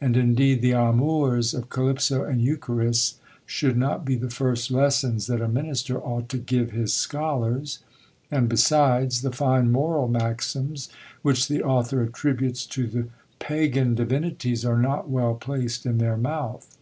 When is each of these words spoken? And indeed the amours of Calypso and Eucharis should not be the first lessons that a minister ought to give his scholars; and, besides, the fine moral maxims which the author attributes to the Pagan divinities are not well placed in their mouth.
And 0.00 0.16
indeed 0.16 0.62
the 0.62 0.70
amours 0.70 1.52
of 1.52 1.70
Calypso 1.70 2.22
and 2.22 2.40
Eucharis 2.40 3.16
should 3.46 3.76
not 3.76 4.04
be 4.04 4.14
the 4.14 4.30
first 4.30 4.70
lessons 4.70 5.26
that 5.26 5.40
a 5.40 5.48
minister 5.48 5.98
ought 6.00 6.28
to 6.28 6.38
give 6.38 6.70
his 6.70 6.94
scholars; 6.94 7.80
and, 8.30 8.48
besides, 8.48 9.22
the 9.22 9.32
fine 9.32 9.72
moral 9.72 10.06
maxims 10.06 10.88
which 11.22 11.48
the 11.48 11.64
author 11.64 12.00
attributes 12.00 12.64
to 12.66 12.86
the 12.86 13.08
Pagan 13.40 13.96
divinities 13.96 14.64
are 14.64 14.78
not 14.78 15.10
well 15.10 15.34
placed 15.34 15.84
in 15.84 15.98
their 15.98 16.16
mouth. 16.16 16.78